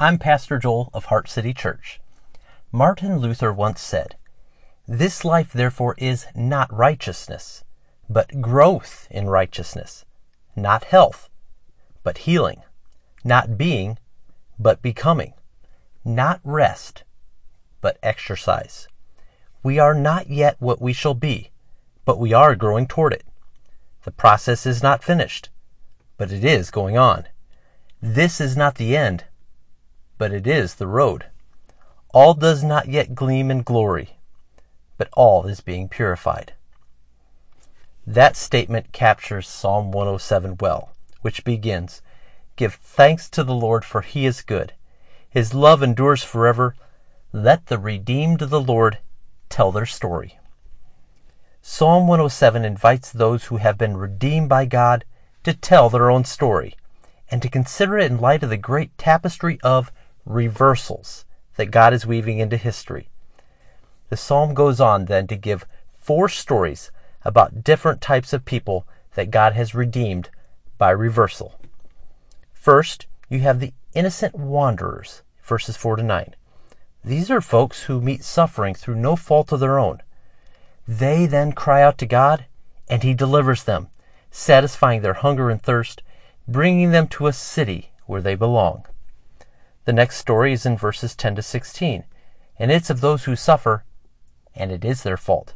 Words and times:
I'm 0.00 0.18
Pastor 0.18 0.58
Joel 0.58 0.90
of 0.92 1.04
Heart 1.04 1.28
City 1.28 1.54
Church. 1.54 2.00
Martin 2.72 3.18
Luther 3.18 3.52
once 3.52 3.80
said, 3.80 4.16
This 4.88 5.24
life 5.24 5.52
therefore 5.52 5.94
is 5.98 6.26
not 6.34 6.74
righteousness, 6.74 7.62
but 8.10 8.40
growth 8.40 9.06
in 9.08 9.28
righteousness, 9.28 10.04
not 10.56 10.82
health, 10.82 11.28
but 12.02 12.18
healing, 12.18 12.62
not 13.22 13.56
being, 13.56 13.96
but 14.58 14.82
becoming, 14.82 15.32
not 16.04 16.40
rest, 16.42 17.04
but 17.80 17.96
exercise. 18.02 18.88
We 19.62 19.78
are 19.78 19.94
not 19.94 20.28
yet 20.28 20.56
what 20.58 20.82
we 20.82 20.92
shall 20.92 21.14
be, 21.14 21.52
but 22.04 22.18
we 22.18 22.32
are 22.32 22.56
growing 22.56 22.88
toward 22.88 23.12
it. 23.12 23.24
The 24.02 24.10
process 24.10 24.66
is 24.66 24.82
not 24.82 25.04
finished, 25.04 25.50
but 26.18 26.32
it 26.32 26.44
is 26.44 26.72
going 26.72 26.98
on. 26.98 27.26
This 28.02 28.40
is 28.40 28.56
not 28.56 28.74
the 28.74 28.96
end, 28.96 29.24
but 30.18 30.32
it 30.32 30.46
is 30.46 30.74
the 30.74 30.86
road. 30.86 31.26
All 32.12 32.34
does 32.34 32.62
not 32.62 32.88
yet 32.88 33.14
gleam 33.14 33.50
in 33.50 33.62
glory, 33.62 34.16
but 34.96 35.08
all 35.12 35.46
is 35.46 35.60
being 35.60 35.88
purified. 35.88 36.52
That 38.06 38.36
statement 38.36 38.92
captures 38.92 39.48
Psalm 39.48 39.90
107 39.90 40.58
well, 40.60 40.90
which 41.22 41.44
begins, 41.44 42.02
Give 42.56 42.74
thanks 42.74 43.28
to 43.30 43.42
the 43.42 43.54
Lord, 43.54 43.84
for 43.84 44.02
he 44.02 44.26
is 44.26 44.42
good. 44.42 44.74
His 45.28 45.54
love 45.54 45.82
endures 45.82 46.22
forever. 46.22 46.76
Let 47.32 47.66
the 47.66 47.78
redeemed 47.78 48.42
of 48.42 48.50
the 48.50 48.60
Lord 48.60 48.98
tell 49.48 49.72
their 49.72 49.86
story. 49.86 50.38
Psalm 51.60 52.06
107 52.06 52.64
invites 52.64 53.10
those 53.10 53.44
who 53.44 53.56
have 53.56 53.78
been 53.78 53.96
redeemed 53.96 54.48
by 54.48 54.66
God 54.66 55.04
to 55.42 55.54
tell 55.54 55.88
their 55.88 56.10
own 56.10 56.24
story 56.24 56.76
and 57.30 57.40
to 57.40 57.48
consider 57.48 57.98
it 57.98 58.10
in 58.10 58.20
light 58.20 58.42
of 58.42 58.50
the 58.50 58.56
great 58.56 58.96
tapestry 58.98 59.58
of 59.62 59.90
reversals 60.24 61.24
that 61.56 61.70
God 61.70 61.92
is 61.92 62.06
weaving 62.06 62.38
into 62.38 62.56
history. 62.56 63.08
The 64.08 64.16
psalm 64.16 64.54
goes 64.54 64.80
on 64.80 65.06
then 65.06 65.26
to 65.28 65.36
give 65.36 65.66
four 65.98 66.28
stories 66.28 66.90
about 67.22 67.64
different 67.64 68.00
types 68.00 68.32
of 68.32 68.44
people 68.44 68.86
that 69.14 69.30
God 69.30 69.54
has 69.54 69.74
redeemed 69.74 70.30
by 70.78 70.90
reversal. 70.90 71.58
First, 72.52 73.06
you 73.28 73.40
have 73.40 73.60
the 73.60 73.72
innocent 73.94 74.34
wanderers, 74.34 75.22
verses 75.42 75.76
4 75.76 75.96
to 75.96 76.02
9. 76.02 76.34
These 77.04 77.30
are 77.30 77.40
folks 77.40 77.84
who 77.84 78.00
meet 78.00 78.24
suffering 78.24 78.74
through 78.74 78.96
no 78.96 79.16
fault 79.16 79.52
of 79.52 79.60
their 79.60 79.78
own. 79.78 80.02
They 80.86 81.26
then 81.26 81.52
cry 81.52 81.82
out 81.82 81.98
to 81.98 82.06
God, 82.06 82.46
and 82.88 83.02
He 83.02 83.14
delivers 83.14 83.64
them, 83.64 83.88
satisfying 84.30 85.02
their 85.02 85.14
hunger 85.14 85.50
and 85.50 85.62
thirst, 85.62 86.02
bringing 86.48 86.90
them 86.90 87.06
to 87.08 87.26
a 87.26 87.32
city 87.32 87.90
where 88.06 88.20
they 88.20 88.34
belong. 88.34 88.84
The 89.84 89.92
next 89.92 90.16
story 90.16 90.52
is 90.52 90.64
in 90.64 90.78
verses 90.78 91.14
10 91.14 91.36
to 91.36 91.42
16, 91.42 92.04
and 92.58 92.70
it's 92.70 92.88
of 92.88 93.00
those 93.00 93.24
who 93.24 93.36
suffer, 93.36 93.84
and 94.54 94.72
it 94.72 94.84
is 94.84 95.02
their 95.02 95.18
fault. 95.18 95.54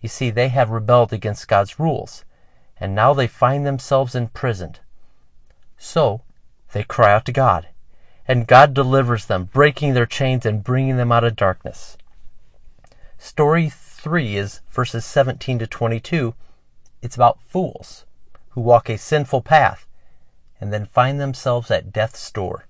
You 0.00 0.08
see, 0.08 0.30
they 0.30 0.48
have 0.48 0.70
rebelled 0.70 1.12
against 1.12 1.48
God's 1.48 1.80
rules, 1.80 2.24
and 2.78 2.94
now 2.94 3.14
they 3.14 3.26
find 3.26 3.66
themselves 3.66 4.14
imprisoned. 4.14 4.80
So, 5.76 6.22
they 6.72 6.84
cry 6.84 7.12
out 7.12 7.24
to 7.26 7.32
God, 7.32 7.68
and 8.28 8.46
God 8.46 8.74
delivers 8.74 9.26
them, 9.26 9.50
breaking 9.52 9.94
their 9.94 10.06
chains 10.06 10.46
and 10.46 10.62
bringing 10.62 10.96
them 10.96 11.10
out 11.10 11.24
of 11.24 11.34
darkness. 11.34 11.96
Story 13.18 13.70
3 13.70 14.36
is 14.36 14.60
verses 14.70 15.04
17 15.04 15.58
to 15.58 15.66
22. 15.66 16.34
It's 17.02 17.16
about 17.16 17.40
fools 17.42 18.04
who 18.50 18.60
walk 18.60 18.88
a 18.88 18.98
sinful 18.98 19.42
path 19.42 19.86
and 20.60 20.72
then 20.72 20.86
find 20.86 21.20
themselves 21.20 21.70
at 21.70 21.92
death's 21.92 22.30
door. 22.30 22.66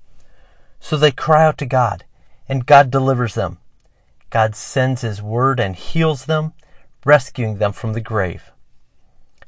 So 0.85 0.99
they 0.99 1.13
cry 1.13 1.43
out 1.47 1.57
to 1.59 1.65
God, 1.65 2.05
and 2.47 2.67
God 2.67 2.91
delivers 2.91 3.35
them. 3.35 3.57
God 4.29 4.55
sends 4.55 5.01
His 5.01 5.23
word 5.23 5.59
and 5.59 5.75
heals 5.75 6.27
them, 6.27 6.53
rescuing 7.07 7.57
them 7.57 7.73
from 7.73 7.95
the 7.95 8.03
grave. 8.03 8.53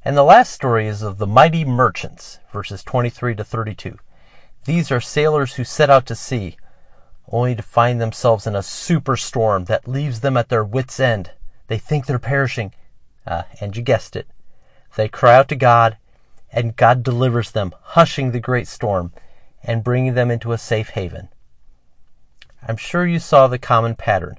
And 0.02 0.16
the 0.16 0.22
last 0.22 0.50
story 0.50 0.86
is 0.86 1.02
of 1.02 1.18
the 1.18 1.26
mighty 1.26 1.62
merchants, 1.62 2.38
verses 2.50 2.82
23 2.82 3.34
to 3.34 3.44
32. 3.44 3.98
These 4.64 4.90
are 4.90 4.98
sailors 4.98 5.56
who 5.56 5.64
set 5.64 5.90
out 5.90 6.06
to 6.06 6.14
sea, 6.14 6.56
only 7.30 7.54
to 7.54 7.62
find 7.62 8.00
themselves 8.00 8.46
in 8.46 8.56
a 8.56 8.60
superstorm 8.60 9.66
that 9.66 9.86
leaves 9.86 10.20
them 10.20 10.38
at 10.38 10.48
their 10.48 10.64
wits' 10.64 10.98
end. 10.98 11.32
They 11.66 11.76
think 11.76 12.06
they're 12.06 12.18
perishing. 12.18 12.72
Uh, 13.26 13.42
and 13.60 13.76
you 13.76 13.82
guessed 13.82 14.16
it. 14.16 14.26
They 14.96 15.06
cry 15.06 15.36
out 15.36 15.48
to 15.48 15.56
God, 15.56 15.98
and 16.50 16.76
God 16.76 17.02
delivers 17.02 17.50
them, 17.50 17.74
hushing 17.82 18.30
the 18.30 18.40
great 18.40 18.68
storm 18.68 19.12
and 19.66 19.84
bringing 19.84 20.14
them 20.14 20.30
into 20.30 20.52
a 20.52 20.58
safe 20.58 20.90
haven. 20.90 21.28
I'm 22.66 22.76
sure 22.76 23.06
you 23.06 23.18
saw 23.18 23.46
the 23.46 23.58
common 23.58 23.96
pattern. 23.96 24.38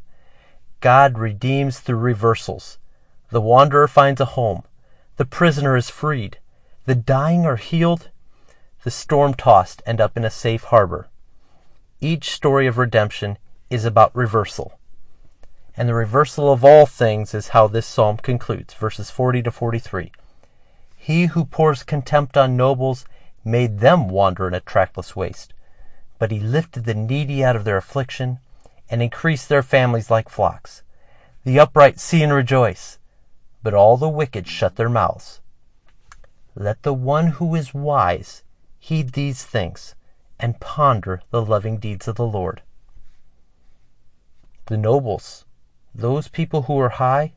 God 0.79 1.19
redeems 1.19 1.79
through 1.79 1.97
reversals. 1.97 2.77
The 3.29 3.41
wanderer 3.41 3.87
finds 3.87 4.21
a 4.21 4.25
home. 4.25 4.63
The 5.17 5.25
prisoner 5.25 5.75
is 5.75 5.89
freed. 5.89 6.39
The 6.85 6.95
dying 6.95 7.45
are 7.45 7.57
healed. 7.57 8.09
The 8.83 8.91
storm 8.91 9.33
tossed 9.33 9.83
end 9.85 9.99
up 9.99 10.15
in 10.15 10.23
a 10.23 10.29
safe 10.29 10.63
harbor. 10.65 11.09
Each 11.99 12.31
story 12.31 12.67
of 12.67 12.77
redemption 12.77 13.37
is 13.69 13.83
about 13.83 14.15
reversal. 14.15 14.79
And 15.75 15.89
the 15.89 15.93
reversal 15.93 16.51
of 16.51 16.63
all 16.63 16.85
things 16.85 17.33
is 17.33 17.49
how 17.49 17.67
this 17.67 17.85
psalm 17.85 18.17
concludes, 18.17 18.73
verses 18.73 19.09
40 19.09 19.43
to 19.43 19.51
43. 19.51 20.11
He 20.95 21.25
who 21.27 21.45
pours 21.45 21.83
contempt 21.83 22.37
on 22.37 22.57
nobles 22.57 23.05
made 23.47 23.79
them 23.79 24.09
wander 24.09 24.47
in 24.47 24.53
a 24.53 24.59
trackless 24.59 25.15
waste. 25.15 25.53
But 26.19 26.31
he 26.31 26.39
lifted 26.39 26.85
the 26.85 26.93
needy 26.93 27.43
out 27.43 27.55
of 27.55 27.63
their 27.63 27.77
affliction 27.77 28.39
and 28.89 29.01
increased 29.01 29.49
their 29.49 29.63
families 29.63 30.11
like 30.11 30.29
flocks. 30.29 30.83
The 31.43 31.59
upright 31.59 31.99
see 31.99 32.23
and 32.23 32.33
rejoice, 32.33 32.99
but 33.63 33.73
all 33.73 33.97
the 33.97 34.09
wicked 34.09 34.47
shut 34.47 34.75
their 34.75 34.89
mouths. 34.89 35.41
Let 36.55 36.83
the 36.83 36.93
one 36.93 37.27
who 37.27 37.55
is 37.55 37.73
wise 37.73 38.43
heed 38.79 39.13
these 39.13 39.43
things 39.43 39.95
and 40.39 40.59
ponder 40.59 41.21
the 41.29 41.41
loving 41.41 41.77
deeds 41.77 42.07
of 42.07 42.15
the 42.15 42.25
Lord. 42.25 42.61
The 44.65 44.77
nobles, 44.77 45.45
those 45.95 46.27
people 46.27 46.63
who 46.63 46.77
are 46.79 46.89
high, 46.89 47.33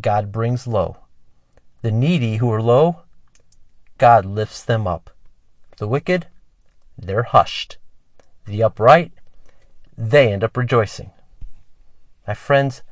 God 0.00 0.30
brings 0.30 0.66
low. 0.66 0.98
The 1.82 1.90
needy 1.90 2.36
who 2.36 2.50
are 2.52 2.62
low, 2.62 3.02
God 3.98 4.24
lifts 4.24 4.62
them 4.62 4.86
up. 4.86 5.10
The 5.78 5.88
wicked, 5.88 6.26
they're 6.98 7.24
hushed. 7.24 7.78
The 8.46 8.62
upright, 8.62 9.12
they 9.96 10.32
end 10.32 10.44
up 10.44 10.56
rejoicing. 10.56 11.10
My 12.26 12.34
friends, 12.34 12.82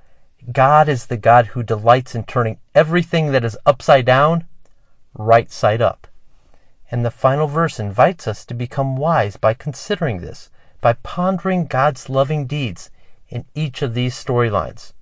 God 0.53 0.89
is 0.89 1.07
the 1.07 1.17
God 1.17 1.49
who 1.49 1.63
delights 1.63 2.15
in 2.15 2.25
turning 2.25 2.59
everything 2.75 3.33
that 3.33 3.45
is 3.45 3.59
upside 3.65 4.05
down 4.05 4.47
right 5.15 5.51
side 5.51 5.81
up. 5.81 6.07
And 6.91 7.05
the 7.05 7.11
final 7.11 7.47
verse 7.47 7.81
invites 7.81 8.29
us 8.29 8.45
to 8.47 8.55
become 8.55 8.97
wise 8.97 9.37
by 9.37 9.55
considering 9.55 10.21
this, 10.21 10.51
by 10.81 10.95
pondering 10.95 11.67
God's 11.67 12.09
loving 12.09 12.47
deeds 12.47 12.91
in 13.29 13.47
each 13.55 13.83
of 13.83 13.95
these 13.95 14.15
storylines. 14.15 14.93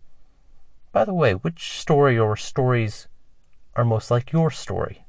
By 0.93 1.05
the 1.05 1.15
way, 1.15 1.33
which 1.33 1.81
story 1.81 2.19
or 2.19 2.37
stories 2.37 3.09
are 3.75 3.85
most 3.85 4.11
like 4.11 4.33
your 4.33 4.51
story? 4.51 5.02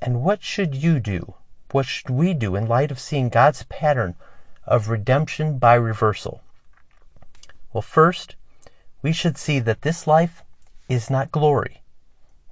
And 0.00 0.22
what 0.22 0.42
should 0.42 0.74
you 0.74 1.00
do? 1.00 1.34
What 1.70 1.86
should 1.86 2.10
we 2.10 2.34
do 2.34 2.56
in 2.56 2.66
light 2.66 2.90
of 2.90 3.00
seeing 3.00 3.28
God's 3.28 3.64
pattern 3.64 4.14
of 4.66 4.88
redemption 4.88 5.58
by 5.58 5.74
reversal? 5.74 6.40
Well, 7.72 7.82
first, 7.82 8.36
we 9.02 9.12
should 9.12 9.36
see 9.36 9.58
that 9.60 9.82
this 9.82 10.06
life 10.06 10.42
is 10.88 11.10
not 11.10 11.32
glory, 11.32 11.82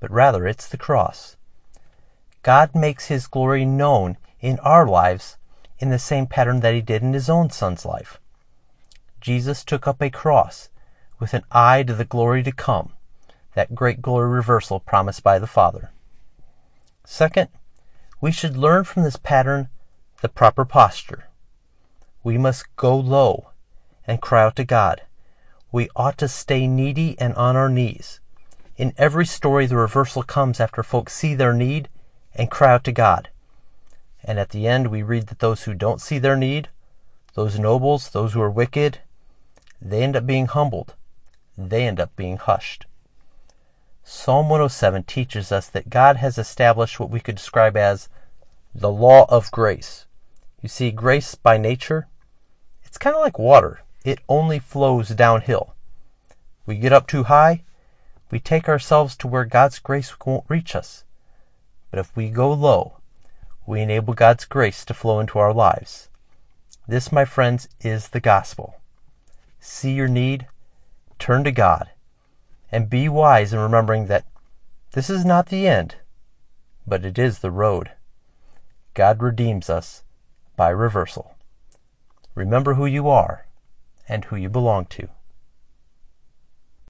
but 0.00 0.10
rather 0.10 0.46
it's 0.46 0.68
the 0.68 0.76
cross. 0.76 1.36
God 2.42 2.74
makes 2.74 3.06
his 3.06 3.26
glory 3.26 3.64
known 3.64 4.16
in 4.40 4.58
our 4.60 4.86
lives 4.86 5.36
in 5.78 5.90
the 5.90 5.98
same 5.98 6.26
pattern 6.26 6.60
that 6.60 6.74
he 6.74 6.80
did 6.80 7.02
in 7.02 7.12
his 7.12 7.30
own 7.30 7.50
son's 7.50 7.84
life. 7.84 8.20
Jesus 9.20 9.64
took 9.64 9.86
up 9.86 10.00
a 10.02 10.10
cross 10.10 10.68
with 11.18 11.34
an 11.34 11.42
eye 11.50 11.82
to 11.82 11.94
the 11.94 12.04
glory 12.04 12.42
to 12.42 12.52
come 12.52 12.92
that 13.56 13.74
great 13.74 14.02
glory 14.02 14.28
reversal 14.28 14.78
promised 14.78 15.22
by 15.22 15.38
the 15.38 15.46
Father. 15.46 15.90
Second, 17.08 17.48
we 18.20 18.32
should 18.32 18.56
learn 18.56 18.82
from 18.82 19.04
this 19.04 19.16
pattern 19.16 19.68
the 20.22 20.28
proper 20.28 20.64
posture. 20.64 21.28
We 22.24 22.36
must 22.36 22.74
go 22.74 22.96
low 22.98 23.50
and 24.08 24.20
cry 24.20 24.42
out 24.42 24.56
to 24.56 24.64
God. 24.64 25.02
We 25.70 25.88
ought 25.94 26.18
to 26.18 26.26
stay 26.26 26.66
needy 26.66 27.16
and 27.20 27.32
on 27.34 27.54
our 27.54 27.68
knees. 27.68 28.18
In 28.76 28.92
every 28.98 29.24
story, 29.24 29.66
the 29.66 29.76
reversal 29.76 30.24
comes 30.24 30.58
after 30.58 30.82
folks 30.82 31.14
see 31.14 31.36
their 31.36 31.54
need 31.54 31.88
and 32.34 32.50
cry 32.50 32.74
out 32.74 32.82
to 32.84 32.92
God. 32.92 33.28
And 34.24 34.40
at 34.40 34.50
the 34.50 34.66
end, 34.66 34.88
we 34.88 35.04
read 35.04 35.28
that 35.28 35.38
those 35.38 35.62
who 35.62 35.74
don't 35.74 36.00
see 36.00 36.18
their 36.18 36.36
need, 36.36 36.68
those 37.34 37.56
nobles, 37.56 38.10
those 38.10 38.32
who 38.32 38.42
are 38.42 38.50
wicked, 38.50 38.98
they 39.80 40.02
end 40.02 40.16
up 40.16 40.26
being 40.26 40.46
humbled. 40.46 40.94
They 41.56 41.86
end 41.86 42.00
up 42.00 42.16
being 42.16 42.36
hushed. 42.36 42.84
Psalm 44.08 44.48
107 44.48 45.02
teaches 45.02 45.50
us 45.50 45.66
that 45.66 45.90
God 45.90 46.18
has 46.18 46.38
established 46.38 47.00
what 47.00 47.10
we 47.10 47.18
could 47.18 47.34
describe 47.34 47.76
as 47.76 48.08
the 48.72 48.90
law 48.90 49.26
of 49.28 49.50
grace. 49.50 50.06
You 50.62 50.68
see, 50.68 50.92
grace 50.92 51.34
by 51.34 51.58
nature 51.58 52.06
It's 52.84 52.98
kind 52.98 53.16
of 53.16 53.20
like 53.20 53.36
water. 53.36 53.80
It 54.04 54.20
only 54.28 54.60
flows 54.60 55.08
downhill. 55.08 55.74
We 56.66 56.76
get 56.76 56.92
up 56.92 57.08
too 57.08 57.24
high, 57.24 57.64
we 58.30 58.38
take 58.38 58.68
ourselves 58.68 59.16
to 59.16 59.26
where 59.26 59.44
God's 59.44 59.80
grace 59.80 60.14
won't 60.24 60.44
reach 60.46 60.76
us. 60.76 61.02
But 61.90 61.98
if 61.98 62.14
we 62.14 62.30
go 62.30 62.52
low, 62.52 62.98
we 63.66 63.80
enable 63.80 64.14
God's 64.14 64.44
grace 64.44 64.84
to 64.84 64.94
flow 64.94 65.18
into 65.18 65.40
our 65.40 65.52
lives. 65.52 66.10
This, 66.86 67.10
my 67.10 67.24
friends, 67.24 67.68
is 67.80 68.10
the 68.10 68.20
gospel. 68.20 68.76
See 69.58 69.94
your 69.94 70.06
need, 70.06 70.46
turn 71.18 71.42
to 71.42 71.50
God, 71.50 71.90
and 72.70 72.90
be 72.90 73.08
wise 73.08 73.52
in 73.52 73.58
remembering 73.58 74.06
that 74.06 74.26
this 74.92 75.10
is 75.10 75.24
not 75.24 75.46
the 75.46 75.68
end, 75.68 75.96
but 76.86 77.04
it 77.04 77.18
is 77.18 77.38
the 77.38 77.50
road. 77.50 77.92
God 78.94 79.22
redeems 79.22 79.68
us 79.68 80.02
by 80.56 80.70
reversal. 80.70 81.34
Remember 82.34 82.74
who 82.74 82.86
you 82.86 83.08
are 83.08 83.46
and 84.08 84.24
who 84.24 84.36
you 84.36 84.48
belong 84.48 84.86
to. 84.86 85.08